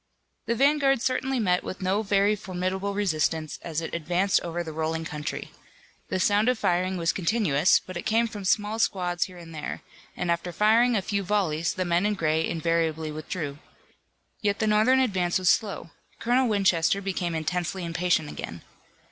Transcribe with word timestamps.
The 0.47 0.55
vanguard 0.55 0.99
certainly 1.03 1.39
met 1.39 1.63
with 1.63 1.79
no 1.83 2.01
very 2.01 2.35
formidable 2.35 2.95
resistance 2.95 3.59
as 3.61 3.81
it 3.81 3.93
advanced 3.93 4.41
over 4.41 4.63
the 4.63 4.71
rolling 4.73 5.05
country. 5.05 5.51
The 6.09 6.19
sound 6.19 6.49
of 6.49 6.57
firing 6.57 6.97
was 6.97 7.13
continuous, 7.13 7.79
but 7.79 7.95
it 7.95 8.01
came 8.01 8.27
from 8.27 8.43
small 8.43 8.79
squads 8.79 9.25
here 9.25 9.37
and 9.37 9.53
there, 9.53 9.83
and 10.17 10.31
after 10.31 10.51
firing 10.51 10.95
a 10.95 11.03
few 11.03 11.21
volleys 11.21 11.75
the 11.75 11.85
men 11.85 12.07
in 12.07 12.15
gray 12.15 12.43
invariably 12.43 13.11
withdrew. 13.11 13.59
Yet 14.41 14.57
the 14.57 14.65
Northern 14.65 14.99
advance 14.99 15.37
was 15.37 15.51
slow. 15.51 15.91
Colonel 16.17 16.49
Winchester 16.49 16.99
became 16.99 17.35
intensely 17.35 17.85
impatient 17.85 18.27
again. 18.27 18.63